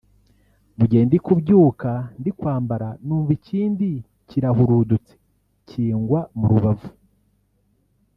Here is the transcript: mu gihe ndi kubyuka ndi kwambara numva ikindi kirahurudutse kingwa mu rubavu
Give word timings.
mu 0.77 0.83
gihe 0.89 1.03
ndi 1.07 1.17
kubyuka 1.25 1.91
ndi 2.19 2.29
kwambara 2.39 2.87
numva 3.05 3.31
ikindi 3.37 3.89
kirahurudutse 4.29 5.13
kingwa 5.69 6.21
mu 6.37 6.45
rubavu 6.51 6.89